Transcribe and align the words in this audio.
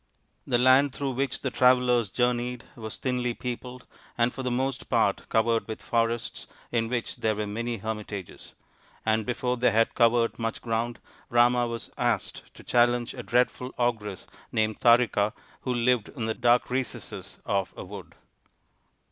The 0.47 0.57
land 0.57 0.93
through 0.93 1.11
which 1.11 1.41
the 1.41 1.51
travellers 1.51 2.09
journeyed 2.09 2.63
was 2.75 2.97
thinly 2.97 3.35
peopled 3.35 3.85
and 4.17 4.33
for 4.33 4.41
the 4.41 4.49
most 4.49 4.89
part 4.89 5.29
covered 5.29 5.67
with 5.67 5.83
forests 5.83 6.47
in 6.71 6.89
which 6.89 7.17
there 7.17 7.35
were 7.35 7.45
many 7.45 7.77
hermitages; 7.77 8.55
and 9.05 9.27
before 9.27 9.57
they 9.57 9.69
had 9.69 9.93
covered 9.93 10.39
much 10.39 10.59
ground 10.59 10.99
Rama 11.29 11.67
was 11.67 11.91
asked 11.99 12.51
to 12.55 12.63
challenge 12.63 13.13
a 13.13 13.21
dreadful 13.21 13.75
ogress 13.77 14.25
named 14.51 14.79
Tarika 14.79 15.33
who 15.61 15.71
lived 15.75 16.09
in 16.09 16.25
the 16.25 16.33
dark 16.33 16.71
recesses 16.71 17.37
of 17.45 17.71
a 17.77 17.83
wood. 17.85 18.15